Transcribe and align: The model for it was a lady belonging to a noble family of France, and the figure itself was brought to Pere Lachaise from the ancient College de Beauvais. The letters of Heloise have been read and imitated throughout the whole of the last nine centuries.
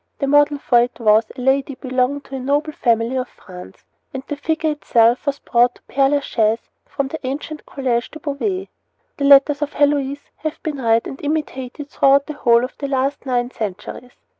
The 0.17 0.25
model 0.25 0.57
for 0.57 0.81
it 0.81 0.99
was 0.99 1.25
a 1.29 1.39
lady 1.41 1.75
belonging 1.75 2.21
to 2.21 2.37
a 2.37 2.39
noble 2.39 2.71
family 2.71 3.15
of 3.17 3.27
France, 3.29 3.83
and 4.11 4.23
the 4.27 4.35
figure 4.35 4.71
itself 4.71 5.27
was 5.27 5.37
brought 5.37 5.75
to 5.75 5.83
Pere 5.83 6.09
Lachaise 6.09 6.71
from 6.87 7.09
the 7.09 7.19
ancient 7.23 7.67
College 7.67 8.09
de 8.09 8.19
Beauvais. 8.19 8.67
The 9.17 9.25
letters 9.25 9.61
of 9.61 9.73
Heloise 9.73 10.31
have 10.37 10.57
been 10.63 10.81
read 10.81 11.05
and 11.05 11.21
imitated 11.23 11.91
throughout 11.91 12.25
the 12.25 12.33
whole 12.33 12.63
of 12.63 12.75
the 12.79 12.87
last 12.87 13.27
nine 13.27 13.51
centuries. 13.51 14.13